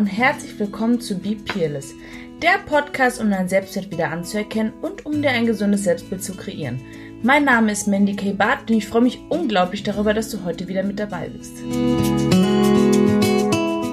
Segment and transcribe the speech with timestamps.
[0.00, 1.94] und herzlich willkommen zu Be Peerless,
[2.40, 6.80] der Podcast, um dein Selbstwert wieder anzuerkennen und um dir ein gesundes Selbstbild zu kreieren.
[7.22, 8.32] Mein Name ist Mandy K.
[8.32, 11.52] Barth und ich freue mich unglaublich darüber, dass du heute wieder mit dabei bist.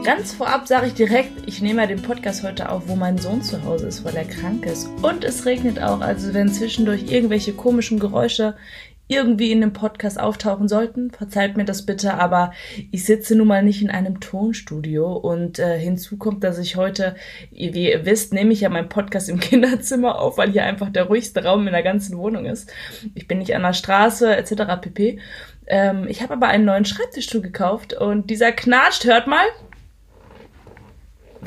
[0.06, 3.42] Ganz vorab sage ich direkt, ich nehme ja den Podcast heute auf, wo mein Sohn
[3.42, 4.88] zu Hause ist, weil er krank ist.
[5.02, 8.56] Und es regnet auch, also wenn zwischendurch irgendwelche komischen Geräusche
[9.08, 12.52] irgendwie in dem Podcast auftauchen sollten, verzeiht mir das bitte, aber
[12.92, 17.16] ich sitze nun mal nicht in einem Tonstudio und äh, hinzu kommt, dass ich heute,
[17.52, 21.06] wie ihr wisst, nehme ich ja meinen Podcast im Kinderzimmer auf, weil hier einfach der
[21.06, 22.72] ruhigste Raum in der ganzen Wohnung ist.
[23.16, 24.82] Ich bin nicht an der Straße etc.
[24.82, 25.20] pp.
[25.68, 29.46] Ähm, ich habe aber einen neuen Schreibtischstuhl gekauft und dieser knatscht, hört mal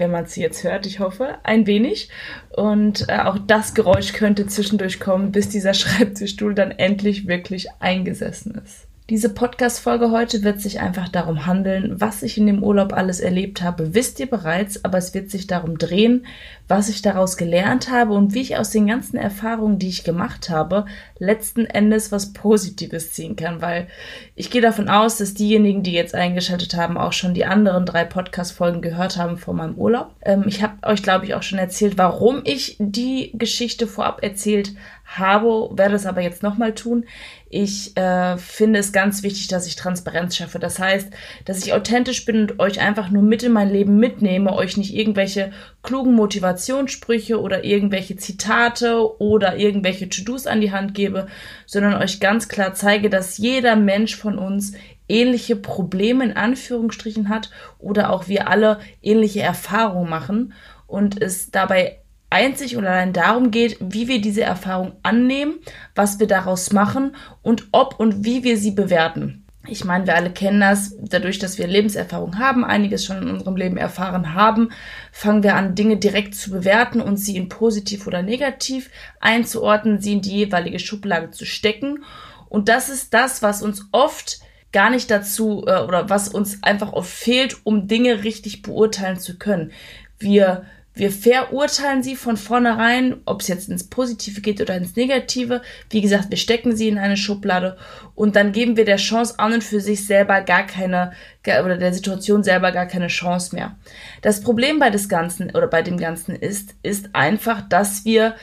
[0.01, 2.09] wenn man es jetzt hört, ich hoffe, ein wenig.
[2.57, 8.61] Und äh, auch das Geräusch könnte zwischendurch kommen, bis dieser Schreibtischstuhl dann endlich wirklich eingesessen
[8.65, 8.90] ist.
[9.11, 13.61] Diese Podcast-Folge heute wird sich einfach darum handeln, was ich in dem Urlaub alles erlebt
[13.61, 16.27] habe, wisst ihr bereits, aber es wird sich darum drehen,
[16.69, 20.49] was ich daraus gelernt habe und wie ich aus den ganzen Erfahrungen, die ich gemacht
[20.49, 20.87] habe,
[21.19, 23.89] letzten Endes was Positives ziehen kann, weil
[24.37, 28.05] ich gehe davon aus, dass diejenigen, die jetzt eingeschaltet haben, auch schon die anderen drei
[28.05, 30.15] Podcast-Folgen gehört haben vor meinem Urlaub.
[30.23, 34.71] Ähm, ich habe euch, glaube ich, auch schon erzählt, warum ich die Geschichte vorab erzählt
[35.19, 37.05] habe, werde es aber jetzt nochmal tun.
[37.49, 40.61] Ich äh, finde es ganz wichtig, dass ich Transparenz schaffe.
[40.61, 41.11] Das heißt,
[41.45, 44.95] dass ich authentisch bin und euch einfach nur mit in mein Leben mitnehme, euch nicht
[44.95, 45.51] irgendwelche
[45.83, 51.27] klugen Motivationssprüche oder irgendwelche Zitate oder irgendwelche To-Dos an die Hand gebe,
[51.67, 54.75] sondern euch ganz klar zeige, dass jeder Mensch von uns
[55.09, 57.51] ähnliche Probleme in Anführungsstrichen hat
[57.81, 60.53] oder auch wir alle ähnliche Erfahrungen machen
[60.87, 62.00] und es dabei
[62.31, 65.59] einzig und allein darum geht, wie wir diese Erfahrung annehmen,
[65.95, 69.45] was wir daraus machen und ob und wie wir sie bewerten.
[69.67, 73.57] Ich meine, wir alle kennen das, dadurch, dass wir Lebenserfahrung haben, einiges schon in unserem
[73.57, 74.71] Leben erfahren haben,
[75.13, 78.91] fangen wir an, Dinge direkt zu bewerten und sie in positiv oder negativ
[79.21, 82.05] einzuordnen, sie in die jeweilige Schublade zu stecken.
[82.49, 84.41] Und das ist das, was uns oft
[84.73, 89.37] gar nicht dazu äh, oder was uns einfach oft fehlt, um Dinge richtig beurteilen zu
[89.37, 89.73] können.
[90.19, 95.63] Wir wir verurteilen sie von vornherein, ob es jetzt ins Positive geht oder ins Negative.
[95.89, 97.77] Wie gesagt, wir stecken sie in eine Schublade
[98.15, 101.13] und dann geben wir der Chance an und für sich selber gar keine,
[101.47, 103.77] oder der Situation selber gar keine Chance mehr.
[104.21, 108.35] Das Problem bei des Ganzen oder bei dem Ganzen ist, ist einfach, dass wir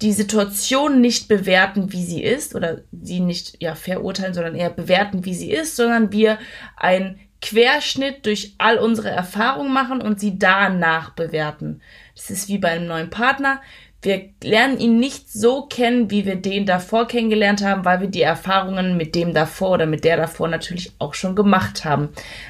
[0.00, 5.26] die Situation nicht bewerten, wie sie ist, oder sie nicht ja verurteilen, sondern eher bewerten,
[5.26, 6.38] wie sie ist, sondern wir
[6.76, 11.80] ein Querschnitt durch all unsere Erfahrungen machen und sie danach bewerten.
[12.14, 13.60] Das ist wie bei einem neuen Partner.
[14.02, 18.22] Wir lernen ihn nicht so kennen, wie wir den davor kennengelernt haben, weil wir die
[18.22, 22.08] Erfahrungen mit dem davor oder mit der davor natürlich auch schon gemacht haben.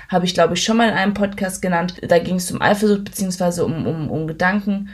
[0.09, 1.95] Habe ich, glaube ich, schon mal in einem Podcast genannt.
[2.07, 4.91] Da ging es um Eifersucht beziehungsweise um, um, um Gedanken,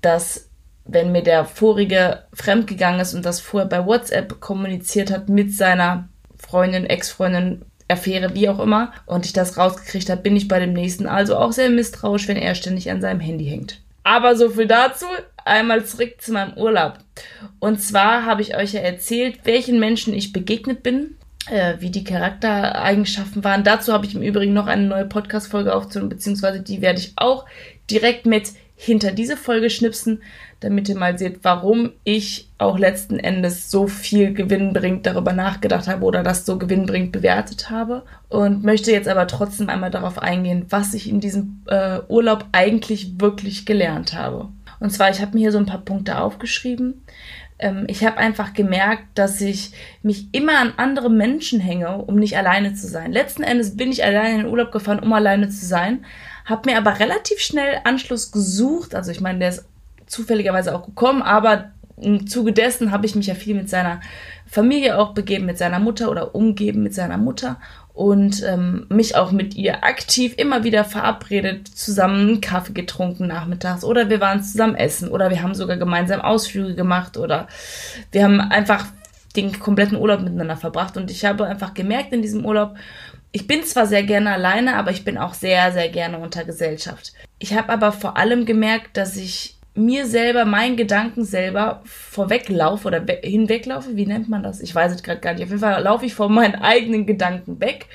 [0.00, 0.48] dass
[0.84, 6.08] wenn mir der vorige fremdgegangen ist und das vorher bei WhatsApp kommuniziert hat mit seiner
[6.36, 10.72] Freundin, Ex-Freundin, Affäre, wie auch immer, und ich das rausgekriegt habe, bin ich bei dem
[10.72, 13.80] nächsten also auch sehr misstrauisch, wenn er ständig an seinem Handy hängt.
[14.02, 15.06] Aber so viel dazu.
[15.44, 16.98] Einmal zurück zu meinem Urlaub.
[17.58, 21.16] Und zwar habe ich euch ja erzählt, welchen Menschen ich begegnet bin,
[21.48, 23.64] äh, wie die Charaktereigenschaften waren.
[23.64, 27.46] Dazu habe ich im Übrigen noch eine neue Podcast-Folge aufzunehmen, beziehungsweise die werde ich auch
[27.90, 28.50] direkt mit
[28.82, 30.22] hinter diese Folge schnipsen,
[30.60, 36.02] damit ihr mal seht, warum ich auch letzten Endes so viel gewinnbringend darüber nachgedacht habe
[36.06, 38.04] oder das so gewinnbringend bewertet habe.
[38.30, 43.20] Und möchte jetzt aber trotzdem einmal darauf eingehen, was ich in diesem äh, Urlaub eigentlich
[43.20, 44.48] wirklich gelernt habe.
[44.78, 47.02] Und zwar, ich habe mir hier so ein paar Punkte aufgeschrieben.
[47.58, 52.38] Ähm, ich habe einfach gemerkt, dass ich mich immer an andere Menschen hänge, um nicht
[52.38, 53.12] alleine zu sein.
[53.12, 56.02] Letzten Endes bin ich alleine in den Urlaub gefahren, um alleine zu sein
[56.44, 58.94] habe mir aber relativ schnell Anschluss gesucht.
[58.94, 59.64] Also ich meine, der ist
[60.06, 61.70] zufälligerweise auch gekommen, aber
[62.00, 64.00] im Zuge dessen habe ich mich ja viel mit seiner
[64.46, 67.60] Familie auch begeben, mit seiner Mutter oder umgeben mit seiner Mutter
[67.92, 74.08] und ähm, mich auch mit ihr aktiv immer wieder verabredet, zusammen Kaffee getrunken nachmittags oder
[74.08, 77.46] wir waren zusammen essen oder wir haben sogar gemeinsam Ausflüge gemacht oder
[78.10, 78.86] wir haben einfach
[79.36, 82.74] den kompletten Urlaub miteinander verbracht und ich habe einfach gemerkt in diesem Urlaub,
[83.32, 87.12] ich bin zwar sehr gerne alleine, aber ich bin auch sehr, sehr gerne unter Gesellschaft.
[87.38, 93.04] Ich habe aber vor allem gemerkt, dass ich mir selber, meinen Gedanken selber vorweglaufe oder
[93.22, 93.96] hinweglaufe.
[93.96, 94.60] Wie nennt man das?
[94.60, 95.44] Ich weiß es gerade gar nicht.
[95.44, 97.86] Auf jeden Fall laufe ich vor meinen eigenen Gedanken weg,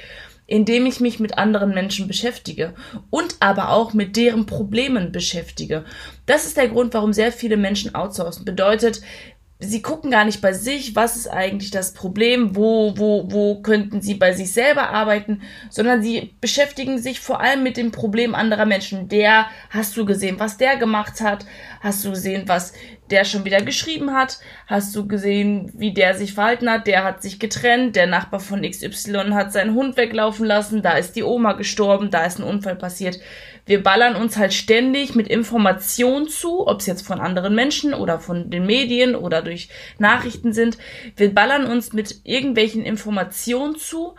[0.47, 2.73] indem ich mich mit anderen Menschen beschäftige
[3.09, 5.83] und aber auch mit deren Problemen beschäftige.
[6.25, 8.45] Das ist der Grund, warum sehr viele Menschen outsourcen.
[8.45, 9.01] Bedeutet,
[9.59, 14.01] sie gucken gar nicht bei sich, was ist eigentlich das Problem, wo, wo, wo könnten
[14.01, 18.65] sie bei sich selber arbeiten, sondern sie beschäftigen sich vor allem mit dem Problem anderer
[18.65, 19.07] Menschen.
[19.07, 21.45] Der, hast du gesehen, was der gemacht hat?
[21.79, 22.73] Hast du gesehen, was
[23.09, 24.39] der schon wieder geschrieben hat?
[24.67, 26.85] Hast du gesehen, wie der sich verhalten hat?
[26.85, 31.15] Der hat sich getrennt, der Nachbar von XY hat seinen Hund weglaufen lassen, da ist
[31.15, 33.19] die Oma gestorben, da ist ein Unfall passiert
[33.65, 38.19] wir ballern uns halt ständig mit Informationen zu, ob es jetzt von anderen Menschen oder
[38.19, 40.77] von den Medien oder durch Nachrichten sind.
[41.15, 44.15] Wir ballern uns mit irgendwelchen Informationen zu,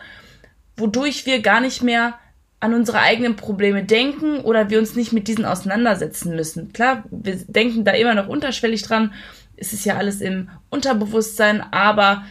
[0.77, 2.19] wodurch wir gar nicht mehr
[2.59, 6.73] an unsere eigenen Probleme denken oder wir uns nicht mit diesen auseinandersetzen müssen.
[6.73, 9.13] Klar, wir denken da immer noch unterschwellig dran.
[9.57, 12.25] Es ist ja alles im Unterbewusstsein, aber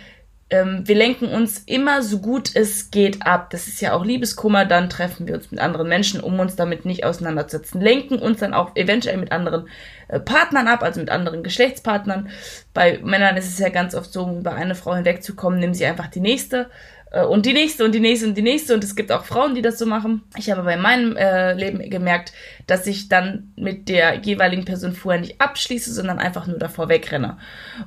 [0.52, 3.50] ähm, wir lenken uns immer so gut es geht ab.
[3.50, 4.66] Das ist ja auch Liebeskummer.
[4.66, 7.82] Dann treffen wir uns mit anderen Menschen, um uns damit nicht auseinanderzusetzen.
[7.82, 9.68] Lenken uns dann auch eventuell mit anderen
[10.08, 12.30] äh, Partnern ab, also mit anderen Geschlechtspartnern.
[12.74, 15.86] Bei Männern ist es ja ganz oft so, um über eine Frau hinwegzukommen, nehmen sie
[15.86, 16.70] einfach die nächste.
[17.12, 18.74] Äh, und die nächste und die nächste und die nächste.
[18.74, 20.24] Und es gibt auch Frauen, die das so machen.
[20.38, 22.34] Ich habe bei meinem äh, Leben gemerkt,
[22.68, 27.38] dass ich dann mit der jeweiligen Person vorher nicht abschließe, sondern einfach nur davor wegrenne.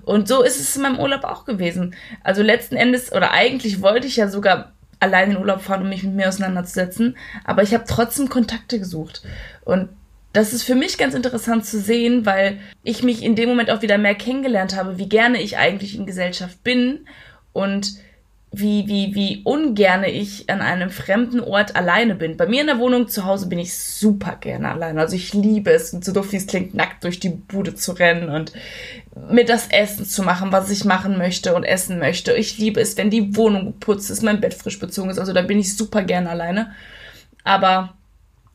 [0.02, 1.94] Und so ist es in meinem Urlaub auch gewesen.
[2.22, 6.02] Also letzten Endes, oder eigentlich wollte ich ja sogar allein in Urlaub fahren, um mich
[6.02, 7.16] mit mir auseinanderzusetzen.
[7.44, 9.22] Aber ich habe trotzdem Kontakte gesucht.
[9.64, 9.90] Und
[10.32, 13.82] das ist für mich ganz interessant zu sehen, weil ich mich in dem Moment auch
[13.82, 17.06] wieder mehr kennengelernt habe, wie gerne ich eigentlich in Gesellschaft bin
[17.52, 17.94] und
[18.50, 22.38] wie, wie, wie ungerne ich an einem fremden Ort alleine bin.
[22.38, 25.00] Bei mir in der Wohnung zu Hause bin ich super gerne alleine.
[25.00, 27.92] Also ich liebe es, und so doof wie es klingt, nackt durch die Bude zu
[27.92, 28.52] rennen und
[29.30, 32.32] mir das Essen zu machen, was ich machen möchte und essen möchte.
[32.32, 35.18] Ich liebe es, wenn die Wohnung geputzt ist, mein Bett frisch bezogen ist.
[35.18, 36.72] Also da bin ich super gerne alleine.
[37.44, 37.94] Aber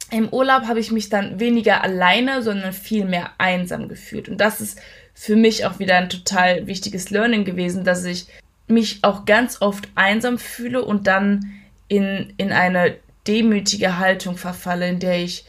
[0.10, 4.28] im Urlaub habe ich mich dann weniger alleine, sondern viel mehr einsam gefühlt.
[4.28, 4.80] Und das ist
[5.14, 8.26] für mich auch wieder ein total wichtiges Learning gewesen, dass ich
[8.68, 11.52] mich auch ganz oft einsam fühle und dann
[11.88, 12.96] in, in eine
[13.28, 15.46] demütige Haltung verfalle, in der ich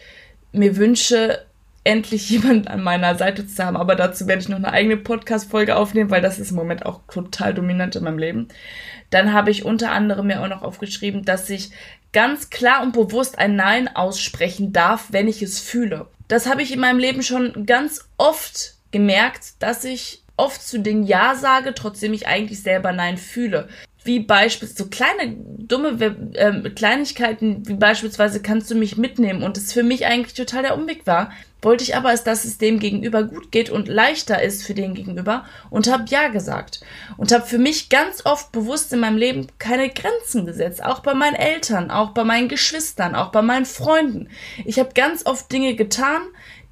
[0.53, 1.45] mir wünsche,
[1.85, 3.77] endlich jemand an meiner Seite zu haben.
[3.77, 7.01] Aber dazu werde ich noch eine eigene Podcast-Folge aufnehmen, weil das ist im Moment auch
[7.11, 8.49] total dominant in meinem Leben.
[9.11, 11.71] Dann habe ich unter anderem mir auch noch aufgeschrieben, dass ich
[12.13, 16.07] ganz klar und bewusst ein Nein aussprechen darf, wenn ich es fühle.
[16.27, 21.05] Das habe ich in meinem Leben schon ganz oft gemerkt, dass ich oft zu Dingen
[21.05, 23.69] Ja sage, trotzdem ich eigentlich selber Nein fühle.
[24.03, 25.97] Wie beispielsweise so kleine dumme
[26.35, 30.77] äh, Kleinigkeiten, wie beispielsweise kannst du mich mitnehmen und es für mich eigentlich total der
[30.77, 31.31] Umweg war,
[31.63, 34.93] wollte ich aber, ist, dass es dem Gegenüber gut geht und leichter ist für den
[34.93, 36.81] Gegenüber und habe Ja gesagt
[37.17, 41.15] und habe für mich ganz oft bewusst in meinem Leben keine Grenzen gesetzt, auch bei
[41.15, 44.29] meinen Eltern, auch bei meinen Geschwistern, auch bei meinen Freunden.
[44.67, 46.21] Ich habe ganz oft Dinge getan,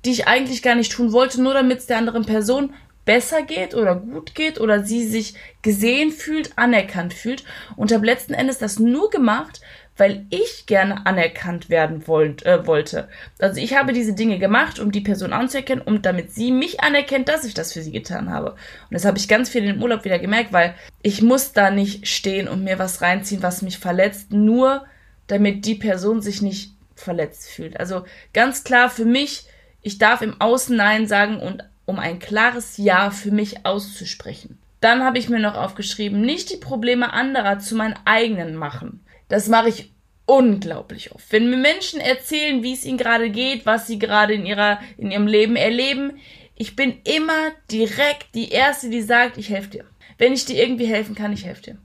[0.04, 3.74] die ich eigentlich gar nicht tun wollte, nur damit es der anderen Person besser geht
[3.74, 7.44] oder gut geht oder sie sich gesehen fühlt, anerkannt fühlt
[7.76, 9.60] und habe letzten Endes das nur gemacht,
[9.96, 13.08] weil ich gerne anerkannt werden wollt, äh, wollte.
[13.38, 17.28] Also ich habe diese Dinge gemacht, um die Person anzuerkennen und damit sie mich anerkennt,
[17.28, 18.52] dass ich das für sie getan habe.
[18.52, 22.08] Und das habe ich ganz viel im Urlaub wieder gemerkt, weil ich muss da nicht
[22.08, 24.86] stehen und mir was reinziehen, was mich verletzt, nur
[25.26, 27.78] damit die Person sich nicht verletzt fühlt.
[27.78, 29.44] Also ganz klar für mich,
[29.82, 34.58] ich darf im Außen Nein sagen und um ein klares Ja für mich auszusprechen.
[34.80, 39.04] Dann habe ich mir noch aufgeschrieben, nicht die Probleme anderer zu meinen eigenen machen.
[39.28, 39.92] Das mache ich
[40.26, 41.30] unglaublich oft.
[41.30, 45.10] Wenn mir Menschen erzählen, wie es ihnen gerade geht, was sie gerade in ihrer, in
[45.10, 46.18] ihrem Leben erleben,
[46.56, 49.84] ich bin immer direkt die Erste, die sagt, ich helfe dir.
[50.18, 51.78] Wenn ich dir irgendwie helfen kann, ich helfe dir.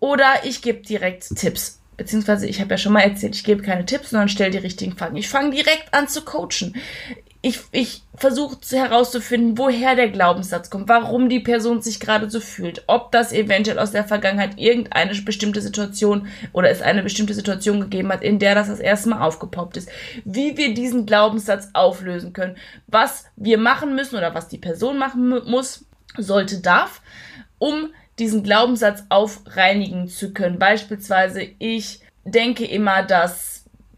[0.00, 1.80] Oder ich gebe direkt Tipps.
[1.96, 4.96] Beziehungsweise, ich habe ja schon mal erzählt, ich gebe keine Tipps, sondern stelle die richtigen
[4.96, 5.16] Fragen.
[5.16, 6.74] Ich fange direkt an zu coachen
[7.44, 12.84] ich, ich versuche herauszufinden, woher der Glaubenssatz kommt, warum die Person sich gerade so fühlt,
[12.86, 18.12] ob das eventuell aus der Vergangenheit irgendeine bestimmte Situation oder es eine bestimmte Situation gegeben
[18.12, 19.90] hat, in der das das erste Mal aufgepoppt ist,
[20.24, 22.56] wie wir diesen Glaubenssatz auflösen können,
[22.86, 25.84] was wir machen müssen oder was die Person machen muss,
[26.16, 27.02] sollte, darf,
[27.58, 27.88] um
[28.20, 30.60] diesen Glaubenssatz aufreinigen zu können.
[30.60, 33.51] Beispielsweise, ich denke immer, dass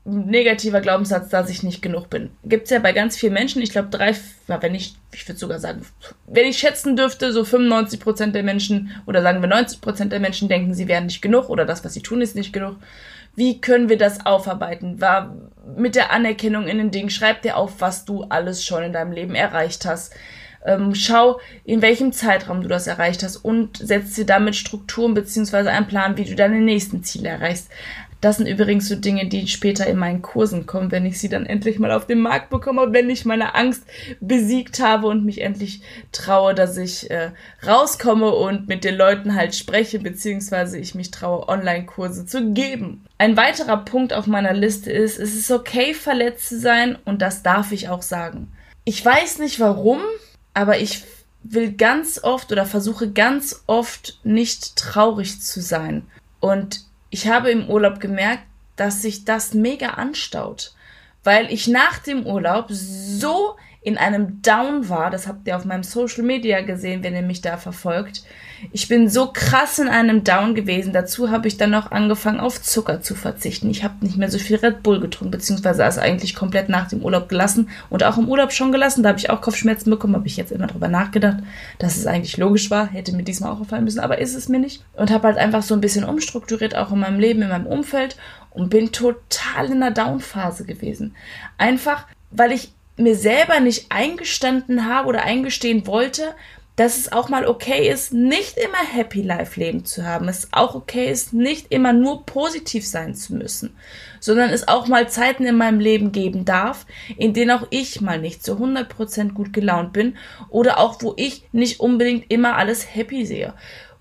[0.05, 2.31] negativer Glaubenssatz, dass ich nicht genug bin.
[2.45, 4.15] Gibt's ja bei ganz vielen Menschen, ich glaube drei,
[4.47, 5.81] wenn ich, ich würde sogar sagen,
[6.27, 10.21] wenn ich schätzen dürfte, so 95 Prozent der Menschen oder sagen wir 90 Prozent der
[10.21, 12.77] Menschen denken, sie wären nicht genug oder das, was sie tun, ist nicht genug.
[13.35, 15.01] Wie können wir das aufarbeiten?
[15.01, 15.35] War
[15.77, 19.13] mit der Anerkennung in den Dingen, schreib dir auf, was du alles schon in deinem
[19.13, 20.13] Leben erreicht hast.
[20.67, 25.71] Ähm, schau, in welchem Zeitraum du das erreicht hast und setz dir damit Strukturen beziehungsweise
[25.71, 27.69] einen Plan, wie du deine nächsten Ziele erreichst
[28.25, 31.45] Das sind übrigens so Dinge, die später in meinen Kursen kommen, wenn ich sie dann
[31.45, 33.85] endlich mal auf den Markt bekomme, wenn ich meine Angst
[34.19, 37.33] besiegt habe und mich endlich traue, dass ich äh,
[37.67, 43.05] rauskomme und mit den Leuten halt spreche, beziehungsweise ich mich traue, Online-Kurse zu geben.
[43.19, 47.43] Ein weiterer Punkt auf meiner Liste ist, es ist okay, verletzt zu sein und das
[47.43, 48.51] darf ich auch sagen.
[48.87, 50.01] Ich weiß nicht warum,
[50.55, 51.05] aber ich
[51.43, 56.07] will ganz oft oder versuche ganz oft nicht traurig zu sein.
[56.41, 58.43] Und ich habe im Urlaub gemerkt,
[58.75, 60.75] dass sich das mega anstaut,
[61.23, 65.83] weil ich nach dem Urlaub so in einem Down war, das habt ihr auf meinem
[65.83, 68.25] Social Media gesehen, wenn ihr mich da verfolgt.
[68.73, 70.95] Ich bin so krass in einem Down gewesen.
[70.95, 73.69] Dazu habe ich dann noch angefangen, auf Zucker zu verzichten.
[73.69, 77.03] Ich habe nicht mehr so viel Red Bull getrunken, beziehungsweise also eigentlich komplett nach dem
[77.03, 79.03] Urlaub gelassen und auch im Urlaub schon gelassen.
[79.03, 81.43] Da habe ich auch Kopfschmerzen bekommen, habe ich jetzt immer drüber nachgedacht,
[81.79, 82.87] dass es eigentlich logisch war.
[82.87, 84.83] Hätte mir diesmal auch auffallen müssen, aber ist es mir nicht.
[84.95, 88.17] Und habe halt einfach so ein bisschen umstrukturiert, auch in meinem Leben, in meinem Umfeld
[88.49, 91.15] und bin total in einer Down-Phase gewesen.
[91.59, 96.35] Einfach, weil ich mir selber nicht eingestanden habe oder eingestehen wollte,
[96.77, 100.29] dass es auch mal okay ist, nicht immer Happy Life Leben zu haben.
[100.29, 103.77] Es auch okay ist, nicht immer nur positiv sein zu müssen,
[104.19, 106.85] sondern es auch mal Zeiten in meinem Leben geben darf,
[107.17, 110.17] in denen auch ich mal nicht zu 100% gut gelaunt bin
[110.49, 113.55] oder auch wo ich nicht unbedingt immer alles happy sehe.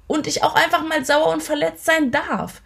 [0.08, 2.62] Und ich auch einfach mal sauer und verletzt sein darf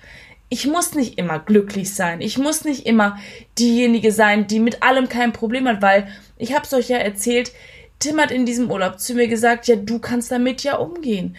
[0.50, 2.22] ich muss nicht immer glücklich sein.
[2.22, 3.18] Ich muss nicht immer
[3.60, 7.51] diejenige sein, die mit allem kein Problem hat, weil ich habe es euch ja erzählt,
[8.00, 11.36] Tim hat in diesem Urlaub zu mir gesagt, ja, du kannst damit ja umgehen.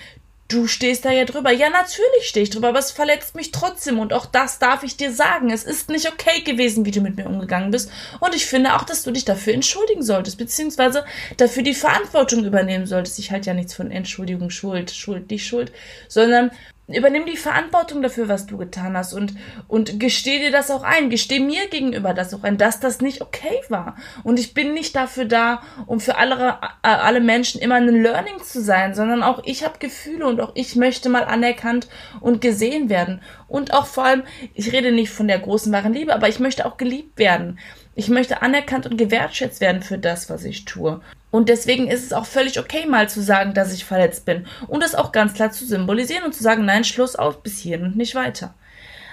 [0.49, 1.53] Du stehst da ja drüber.
[1.53, 3.99] Ja, natürlich stehe ich drüber, aber es verletzt mich trotzdem.
[3.99, 5.51] Und auch das darf ich dir sagen.
[5.51, 7.91] Es ist nicht okay gewesen, wie du mit mir umgegangen bist.
[8.19, 11.05] Und ich finde auch, dass du dich dafür entschuldigen solltest, beziehungsweise
[11.37, 13.19] dafür die Verantwortung übernehmen solltest.
[13.19, 15.71] Ich halte ja nichts von Entschuldigung, Schuld, Schuld, nicht Schuld,
[16.09, 16.51] sondern
[16.89, 19.35] übernimm die Verantwortung dafür, was du getan hast und,
[19.67, 21.11] und gesteh dir das auch ein.
[21.11, 23.97] Gesteh mir gegenüber das auch ein, dass das nicht okay war.
[24.25, 28.43] Und ich bin nicht dafür da, um für alle, äh, alle Menschen immer ein Learning
[28.43, 31.89] zu sein, sondern auch ich habe Gefühle und auch ich möchte mal anerkannt
[32.21, 33.21] und gesehen werden.
[33.49, 34.23] Und auch vor allem,
[34.55, 37.59] ich rede nicht von der großen wahren Liebe, aber ich möchte auch geliebt werden.
[37.95, 41.01] Ich möchte anerkannt und gewertschätzt werden für das, was ich tue.
[41.31, 44.47] Und deswegen ist es auch völlig okay, mal zu sagen, dass ich verletzt bin.
[44.67, 47.85] Und das auch ganz klar zu symbolisieren und zu sagen, nein, Schluss aus bis hierhin
[47.85, 48.55] und nicht weiter.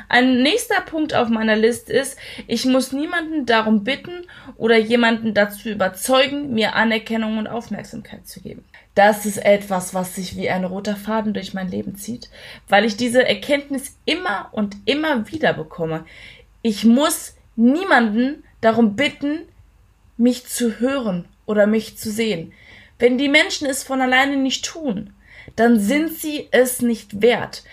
[0.07, 2.17] Ein nächster Punkt auf meiner Liste ist,
[2.48, 8.63] ich muss niemanden darum bitten oder jemanden dazu überzeugen, mir Anerkennung und Aufmerksamkeit zu geben.
[8.93, 12.29] Das ist etwas, was sich wie ein roter Faden durch mein Leben zieht,
[12.69, 16.05] weil ich diese Erkenntnis immer und immer wieder bekomme.
[16.62, 19.39] Ich muss niemanden darum bitten,
[20.17, 22.54] mich zu hören oder mich zu sehen.
[23.00, 25.14] Wenn die Menschen es von alleine nicht tun,
[25.56, 27.64] dann sind sie es nicht wert.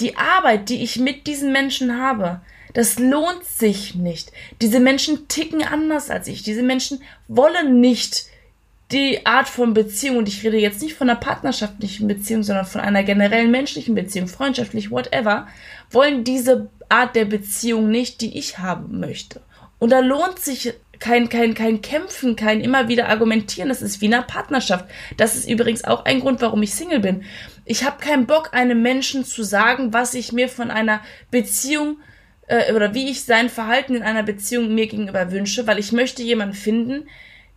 [0.00, 2.40] Die Arbeit, die ich mit diesen Menschen habe,
[2.74, 4.32] das lohnt sich nicht.
[4.60, 6.42] Diese Menschen ticken anders als ich.
[6.42, 8.26] Diese Menschen wollen nicht
[8.92, 12.80] die Art von Beziehung, und ich rede jetzt nicht von einer partnerschaftlichen Beziehung, sondern von
[12.80, 15.46] einer generellen menschlichen Beziehung, freundschaftlich, whatever,
[15.90, 19.42] wollen diese Art der Beziehung nicht, die ich haben möchte.
[19.78, 23.68] Und da lohnt sich kein, kein, kein Kämpfen, kein immer wieder argumentieren.
[23.68, 24.86] Das ist wie eine Partnerschaft.
[25.16, 27.24] Das ist übrigens auch ein Grund, warum ich Single bin.
[27.64, 31.00] Ich habe keinen Bock, einem Menschen zu sagen, was ich mir von einer
[31.30, 31.98] Beziehung
[32.46, 36.22] äh, oder wie ich sein Verhalten in einer Beziehung mir gegenüber wünsche, weil ich möchte
[36.22, 37.08] jemanden finden,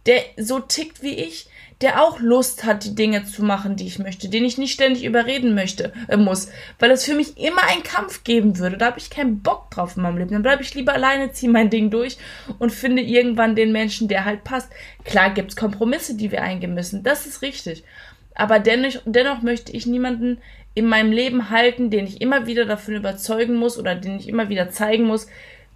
[0.05, 1.47] der so tickt wie ich,
[1.81, 5.03] der auch Lust hat, die Dinge zu machen, die ich möchte, den ich nicht ständig
[5.03, 8.77] überreden möchte, äh, muss, weil es für mich immer einen Kampf geben würde.
[8.77, 10.31] Da habe ich keinen Bock drauf in meinem Leben.
[10.31, 12.17] Dann bleibe ich lieber alleine, ziehe mein Ding durch
[12.59, 14.71] und finde irgendwann den Menschen, der halt passt.
[15.03, 17.03] Klar gibt's Kompromisse, die wir eingehen müssen.
[17.03, 17.83] Das ist richtig.
[18.35, 20.37] Aber dennoch, dennoch möchte ich niemanden
[20.73, 24.49] in meinem Leben halten, den ich immer wieder davon überzeugen muss oder den ich immer
[24.49, 25.27] wieder zeigen muss,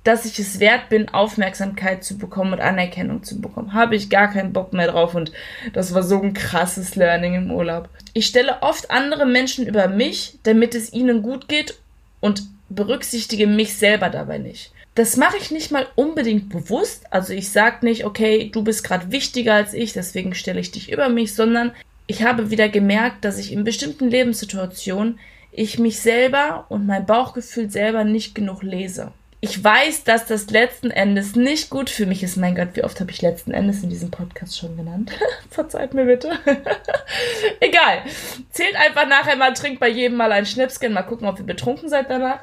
[0.06, 3.74] dass ich es wert bin, Aufmerksamkeit zu bekommen und Anerkennung zu bekommen.
[3.74, 5.32] Habe ich gar keinen Bock mehr drauf und
[5.74, 7.90] das war so ein krasses Learning im Urlaub.
[8.14, 11.80] Ich stelle oft andere Menschen über mich, damit es ihnen gut geht
[12.22, 14.72] und berücksichtige mich selber dabei nicht.
[14.94, 17.12] Das mache ich nicht mal unbedingt bewusst.
[17.12, 20.92] Also ich sage nicht, okay, du bist gerade wichtiger als ich, deswegen stelle ich dich
[20.92, 21.72] über mich, sondern
[22.06, 25.20] ich habe wieder gemerkt, dass ich in bestimmten Lebenssituationen
[25.52, 29.12] ich mich selber und mein Bauchgefühl selber nicht genug lese
[29.42, 32.38] ich weiß, dass das letzten Endes nicht gut für mich ist.
[32.38, 35.12] Mein Gott, wie oft habe ich letzten Endes in diesem Podcast schon genannt?
[35.50, 36.32] Verzeiht mir bitte.
[37.60, 38.02] Egal.
[38.52, 41.90] Zählt einfach nachher mal, trinkt bei jedem mal ein Schnipsken, mal gucken, ob ihr betrunken
[41.90, 42.42] seid danach.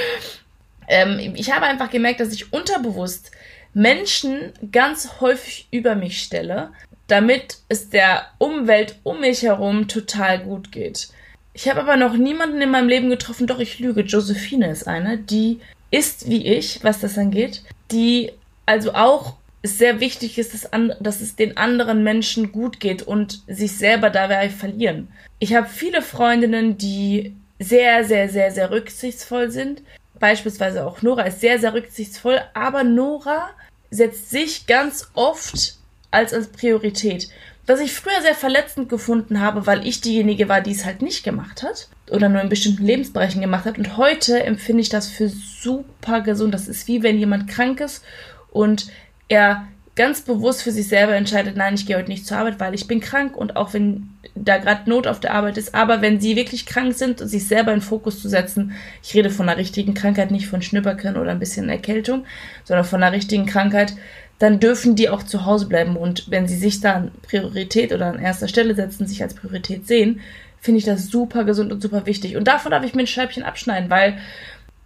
[0.88, 3.30] ähm, ich habe einfach gemerkt, dass ich unterbewusst
[3.74, 6.72] Menschen ganz häufig über mich stelle,
[7.06, 11.08] damit es der Umwelt um mich herum total gut geht.
[11.52, 14.00] Ich habe aber noch niemanden in meinem Leben getroffen, doch ich lüge.
[14.00, 18.32] Josephine ist eine, die ist wie ich, was das angeht, die
[18.66, 23.42] also auch sehr wichtig ist, dass, an, dass es den anderen Menschen gut geht und
[23.48, 25.08] sich selber dabei verlieren.
[25.38, 29.82] Ich habe viele Freundinnen, die sehr, sehr, sehr, sehr rücksichtsvoll sind.
[30.18, 33.50] Beispielsweise auch Nora ist sehr, sehr rücksichtsvoll, aber Nora
[33.90, 35.76] setzt sich ganz oft
[36.10, 37.28] als als Priorität.
[37.68, 41.22] Was ich früher sehr verletzend gefunden habe, weil ich diejenige war, die es halt nicht
[41.22, 43.76] gemacht hat oder nur in bestimmten Lebensbereichen gemacht hat.
[43.76, 46.54] Und heute empfinde ich das für super gesund.
[46.54, 48.02] Das ist wie wenn jemand krank ist
[48.50, 48.86] und
[49.28, 52.72] er ganz bewusst für sich selber entscheidet, nein, ich gehe heute nicht zur Arbeit, weil
[52.72, 56.20] ich bin krank und auch wenn da gerade Not auf der Arbeit ist, aber wenn
[56.20, 58.72] sie wirklich krank sind, sich selber in Fokus zu setzen,
[59.02, 62.24] ich rede von einer richtigen Krankheit, nicht von Schnüpperkern oder ein bisschen Erkältung,
[62.64, 63.94] sondern von einer richtigen Krankheit,
[64.38, 68.06] dann dürfen die auch zu Hause bleiben und wenn sie sich da an Priorität oder
[68.06, 70.20] an erster Stelle setzen, sich als Priorität sehen,
[70.60, 72.36] finde ich das super gesund und super wichtig.
[72.36, 74.18] Und davon darf ich mir ein Scheibchen abschneiden, weil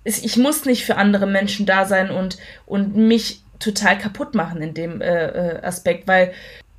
[0.04, 4.74] ich muss nicht für andere Menschen da sein und, und mich total kaputt machen in
[4.74, 6.32] dem äh, äh, Aspekt, weil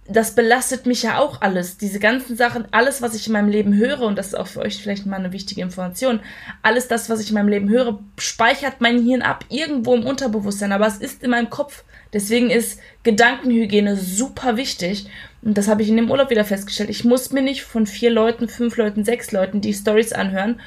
[0.07, 1.77] das belastet mich ja auch alles.
[1.77, 4.59] Diese ganzen Sachen, alles, was ich in meinem Leben höre, und das ist auch für
[4.59, 6.19] euch vielleicht mal eine wichtige Information,
[6.61, 10.73] alles das, was ich in meinem Leben höre, speichert mein Hirn ab, irgendwo im Unterbewusstsein,
[10.73, 11.83] aber es ist in meinem Kopf.
[12.11, 15.07] Deswegen ist Gedankenhygiene super wichtig.
[15.41, 16.89] Und das habe ich in dem Urlaub wieder festgestellt.
[16.89, 20.59] Ich muss mir nicht von vier Leuten, fünf Leuten, sechs Leuten die Stories anhören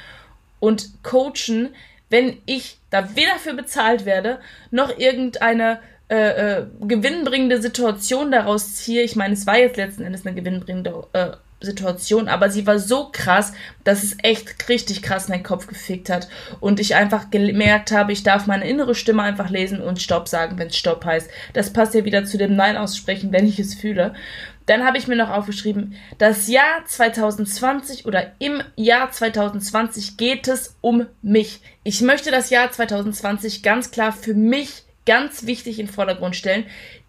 [0.59, 1.69] und coachen,
[2.09, 4.39] wenn ich da weder für bezahlt werde,
[4.71, 9.03] noch irgendeine äh, äh, gewinnbringende Situation daraus ziehe.
[9.03, 13.09] Ich meine, es war jetzt letzten Endes eine gewinnbringende äh, Situation, aber sie war so
[13.11, 13.51] krass,
[13.83, 18.23] dass es echt richtig krass meinen Kopf gefickt hat und ich einfach gemerkt habe, ich
[18.23, 21.29] darf meine innere Stimme einfach lesen und Stopp sagen, wenn es Stopp heißt.
[21.53, 24.13] Das passt ja wieder zu dem Nein aussprechen, wenn ich es fühle.
[24.67, 30.77] Dann habe ich mir noch aufgeschrieben, das Jahr 2020 oder im Jahr 2020 geht es
[30.81, 31.61] um mich.
[31.83, 36.65] Ich möchte das Jahr 2020 ganz klar für mich ganz wichtig in den Vordergrund stellen.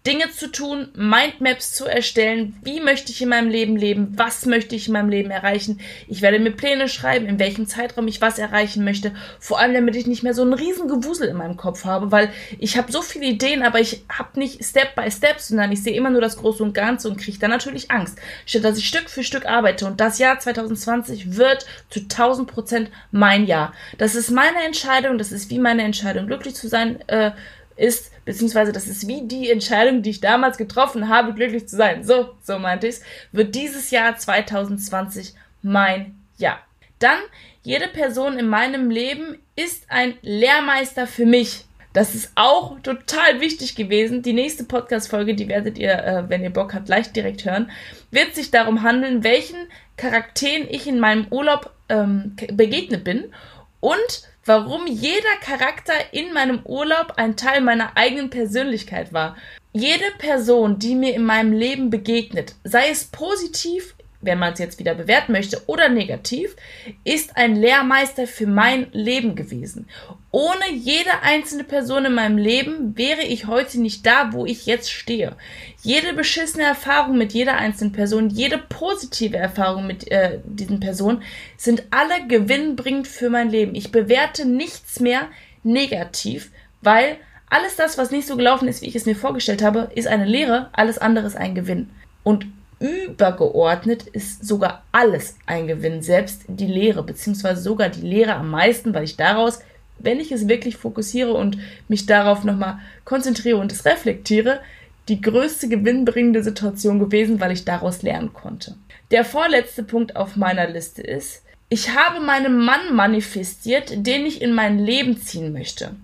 [0.07, 4.73] Dinge zu tun, Mindmaps zu erstellen, wie möchte ich in meinem Leben leben, was möchte
[4.73, 5.81] ich in meinem Leben erreichen.
[6.07, 9.11] Ich werde mir Pläne schreiben, in welchem Zeitraum ich was erreichen möchte.
[9.39, 12.31] Vor allem, damit ich nicht mehr so einen riesen Gewusel in meinem Kopf habe, weil
[12.59, 15.95] ich habe so viele Ideen, aber ich habe nicht Step by Step, sondern ich sehe
[15.95, 18.19] immer nur das Große und Ganze und kriege dann natürlich Angst.
[18.45, 22.89] Statt dass ich Stück für Stück arbeite und das Jahr 2020 wird zu 1000 Prozent
[23.11, 23.73] mein Jahr.
[23.97, 27.31] Das ist meine Entscheidung, das ist wie meine Entscheidung, glücklich zu sein, äh,
[27.79, 32.03] ist, beziehungsweise das ist wie die Entscheidung, die ich damals getroffen habe, glücklich zu sein.
[32.03, 33.01] So, so meinte ich es.
[33.31, 36.59] Wird dieses Jahr 2020 mein Jahr.
[36.99, 37.19] Dann,
[37.63, 41.65] jede Person in meinem Leben ist ein Lehrmeister für mich.
[41.93, 44.21] Das ist auch total wichtig gewesen.
[44.21, 47.71] Die nächste Podcast-Folge, die werdet ihr, äh, wenn ihr Bock habt, leicht direkt hören,
[48.11, 49.57] wird sich darum handeln, welchen
[49.97, 53.33] Charakteren ich in meinem Urlaub ähm, begegnet bin
[53.79, 59.37] und warum jeder Charakter in meinem Urlaub ein Teil meiner eigenen Persönlichkeit war.
[59.73, 64.79] Jede Person, die mir in meinem Leben begegnet, sei es positiv wenn man es jetzt
[64.79, 66.55] wieder bewerten möchte, oder negativ,
[67.03, 69.87] ist ein Lehrmeister für mein Leben gewesen.
[70.31, 74.91] Ohne jede einzelne Person in meinem Leben wäre ich heute nicht da, wo ich jetzt
[74.91, 75.35] stehe.
[75.81, 81.23] Jede beschissene Erfahrung mit jeder einzelnen Person, jede positive Erfahrung mit äh, diesen Personen
[81.57, 83.73] sind alle gewinnbringend für mein Leben.
[83.73, 85.29] Ich bewerte nichts mehr
[85.63, 86.51] negativ,
[86.81, 87.17] weil
[87.49, 90.25] alles das, was nicht so gelaufen ist, wie ich es mir vorgestellt habe, ist eine
[90.25, 91.89] Lehre, alles andere ist ein Gewinn.
[92.23, 92.45] Und
[92.79, 98.93] übergeordnet ist sogar alles ein Gewinn, selbst die Lehre, beziehungsweise sogar die Lehre am meisten,
[98.93, 99.59] weil ich daraus,
[99.97, 104.61] wenn ich es wirklich fokussiere und mich darauf nochmal konzentriere und es reflektiere,
[105.09, 108.75] die größte gewinnbringende Situation gewesen, weil ich daraus lernen konnte.
[109.11, 114.53] Der vorletzte Punkt auf meiner Liste ist, ich habe meinen Mann manifestiert, den ich in
[114.53, 115.95] mein Leben ziehen möchte.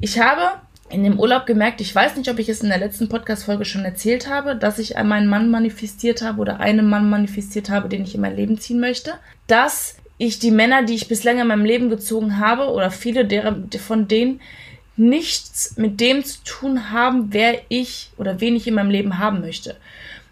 [0.00, 3.08] Ich habe in dem Urlaub gemerkt, ich weiß nicht, ob ich es in der letzten
[3.08, 7.88] Podcast-Folge schon erzählt habe, dass ich meinen Mann manifestiert habe oder einen Mann manifestiert habe,
[7.88, 9.14] den ich in mein Leben ziehen möchte.
[9.46, 13.56] Dass ich die Männer, die ich bislang in meinem Leben gezogen habe, oder viele derer,
[13.78, 14.40] von denen,
[14.96, 19.40] nichts mit dem zu tun haben, wer ich oder wen ich in meinem Leben haben
[19.40, 19.76] möchte.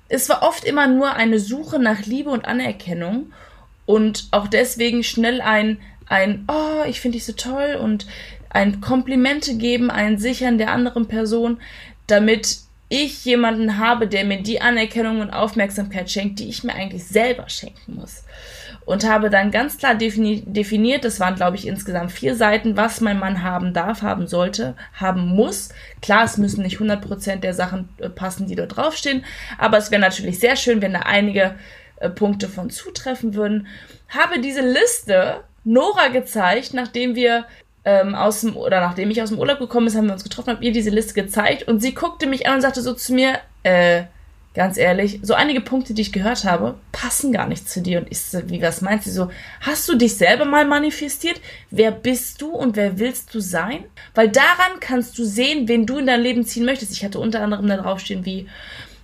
[0.09, 3.33] Es war oft immer nur eine Suche nach Liebe und Anerkennung
[3.87, 8.07] und auch deswegen schnell ein, ein, oh, ich finde dich so toll und
[8.57, 11.61] ein Komplimente geben, ein Sichern der anderen Person,
[12.07, 17.05] damit ich jemanden habe, der mir die Anerkennung und Aufmerksamkeit schenkt, die ich mir eigentlich
[17.05, 18.25] selber schenken muss.
[18.87, 23.03] Und habe dann ganz klar defini definiert, das waren glaube ich insgesamt vier Seiten, was
[23.03, 25.71] mein Mann haben darf, haben sollte, haben muss.
[26.01, 29.25] Klar, es müssen nicht 100% der Sachen äh, passen, die dort draufstehen,
[29.59, 31.57] aber es wäre natürlich sehr schön, wenn da einige
[31.97, 33.67] äh, Punkte von zutreffen würden.
[34.09, 37.45] Habe diese Liste Nora gezeigt, nachdem wir
[37.87, 40.51] ähm, aus dem, oder nachdem ich aus dem Urlaub gekommen bin, haben wir uns getroffen,
[40.51, 43.39] habe ihr diese Liste gezeigt und sie guckte mich an und sagte so zu mir,
[43.63, 44.03] äh,
[44.55, 47.99] ganz ehrlich, so einige Punkte, die ich gehört habe, passen gar nicht zu dir.
[47.99, 49.31] Und ich so, wie, was meinst du so?
[49.61, 51.41] Hast du dich selber mal manifestiert?
[51.71, 53.85] Wer bist du und wer willst du sein?
[54.15, 56.93] Weil daran kannst du sehen, wen du in dein Leben ziehen möchtest.
[56.93, 58.49] Ich hatte unter anderem da draufstehen wie,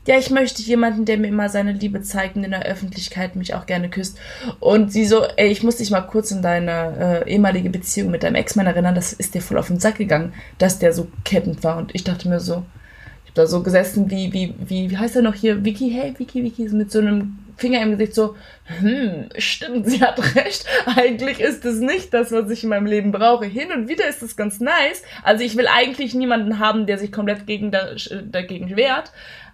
[0.07, 3.55] ja, ich möchte jemanden, der mir immer seine Liebe zeigt und in der Öffentlichkeit mich
[3.55, 4.19] auch gerne küsst.
[4.59, 8.25] Und sie so, ey, ich muss dich mal kurz in deine äh, ehemalige Beziehung mit
[8.25, 11.63] deinem Ex-Mann erinnern, das ist dir voll auf den Sack gegangen, dass der so kettend
[11.63, 11.77] war.
[11.77, 12.65] Und ich dachte mir so,
[13.35, 15.65] da so gesessen wie, wie, wie, wie heißt er noch hier?
[15.65, 20.19] Vicky, hey, Vicky, Vicky, mit so einem Finger im Gesicht so, hm, stimmt, sie hat
[20.37, 20.67] recht.
[20.97, 23.47] Eigentlich ist es nicht das, was ich in meinem Leben brauche.
[23.47, 25.03] Hin und wieder ist es ganz nice.
[25.23, 27.91] Also ich will eigentlich niemanden haben, der sich komplett gegen da,
[28.25, 29.13] dagegen wehrt.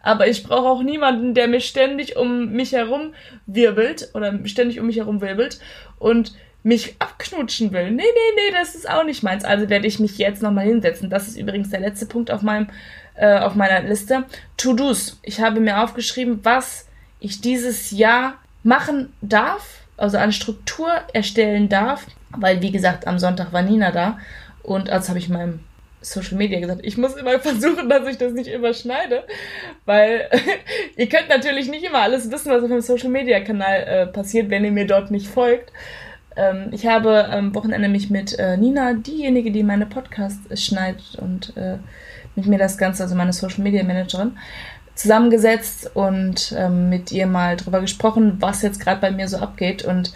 [0.09, 3.12] Aber ich brauche auch niemanden, der mir ständig um mich herum
[3.44, 5.61] wirbelt oder ständig um mich herum wirbelt
[5.99, 7.90] und mich abknutschen will.
[7.90, 9.44] Nee, nee, nee, das ist auch nicht meins.
[9.44, 11.11] Also werde ich mich jetzt nochmal hinsetzen.
[11.11, 12.68] Das ist übrigens der letzte Punkt auf meinem
[13.16, 14.25] äh, auf meiner Liste.
[14.57, 15.21] To-Dos.
[15.25, 16.88] Ich habe mir aufgeschrieben, was
[17.21, 23.53] ich dieses Jahr machen darf, also an Struktur erstellen darf, weil wie gesagt, am Sonntag
[23.53, 24.18] war Nina da
[24.62, 25.61] und als habe ich meinem
[26.01, 29.25] Social Media gesagt, ich muss immer versuchen, dass ich das nicht überschneide,
[29.85, 30.29] weil
[30.97, 34.51] ihr könnt natürlich nicht immer alles wissen, was auf dem Social Media Kanal äh, passiert,
[34.51, 35.73] wenn ihr mir dort nicht folgt.
[36.37, 41.57] Ähm, ich habe am Wochenende mich mit äh, Nina, diejenige, die meine Podcasts schneidet und
[41.57, 41.79] äh,
[42.37, 44.39] mit mir das Ganze, also meine Social Media Managerin,
[44.95, 49.85] zusammengesetzt und ähm, mit ihr mal drüber gesprochen, was jetzt gerade bei mir so abgeht.
[49.85, 50.13] Und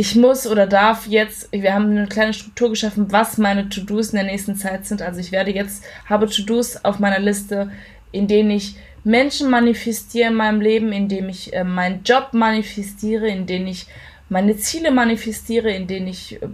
[0.00, 4.16] ich muss oder darf jetzt, wir haben eine kleine Struktur geschaffen, was meine To-Dos in
[4.16, 5.02] der nächsten Zeit sind.
[5.02, 7.70] Also ich werde jetzt, habe To-Dos auf meiner Liste,
[8.10, 13.28] in denen ich Menschen manifestiere in meinem Leben, in dem ich äh, meinen Job manifestiere,
[13.28, 13.88] in denen ich
[14.30, 16.48] meine Ziele manifestiere, in denen ich äh,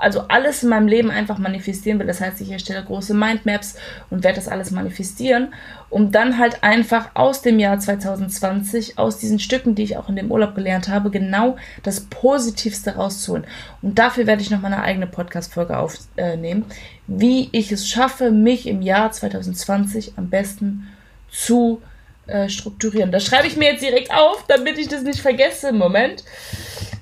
[0.00, 2.06] also alles in meinem Leben einfach manifestieren will.
[2.06, 3.76] Das heißt, ich erstelle große Mindmaps
[4.10, 5.54] und werde das alles manifestieren,
[5.88, 10.16] um dann halt einfach aus dem Jahr 2020, aus diesen Stücken, die ich auch in
[10.16, 13.46] dem Urlaub gelernt habe, genau das Positivste rauszuholen.
[13.82, 16.64] Und dafür werde ich noch mal eine eigene Podcast-Folge aufnehmen,
[17.06, 20.88] wie ich es schaffe, mich im Jahr 2020 am besten
[21.30, 21.82] zu
[22.26, 23.12] äh, strukturieren.
[23.12, 25.72] Das schreibe ich mir jetzt direkt auf, damit ich das nicht vergesse.
[25.72, 26.24] Moment.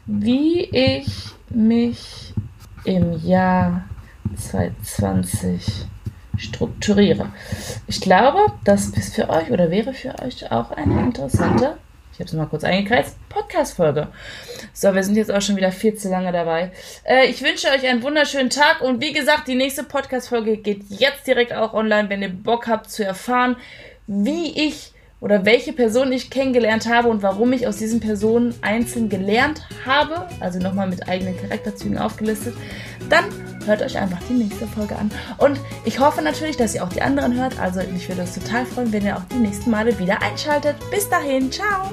[0.06, 1.06] Wie ich
[1.50, 1.98] mich
[2.88, 3.84] im Jahr
[4.34, 5.86] 2020
[6.38, 7.30] strukturiere.
[7.86, 11.76] Ich glaube, das ist für euch oder wäre für euch auch eine interessante,
[12.12, 14.08] ich habe es mal kurz eingekreist, Podcast-Folge.
[14.72, 16.72] So, wir sind jetzt auch schon wieder viel zu lange dabei.
[17.04, 21.26] Äh, ich wünsche euch einen wunderschönen Tag und wie gesagt, die nächste Podcast-Folge geht jetzt
[21.26, 23.56] direkt auch online, wenn ihr Bock habt zu erfahren,
[24.06, 29.08] wie ich oder welche Person ich kennengelernt habe und warum ich aus diesen Personen einzeln
[29.08, 32.54] gelernt habe, also nochmal mit eigenen Charakterzügen aufgelistet,
[33.08, 33.24] dann
[33.66, 35.10] hört euch einfach die nächste Folge an.
[35.38, 37.58] Und ich hoffe natürlich, dass ihr auch die anderen hört.
[37.58, 40.76] Also mich würde es total freuen, wenn ihr auch die nächsten Male wieder einschaltet.
[40.90, 41.90] Bis dahin, ciao!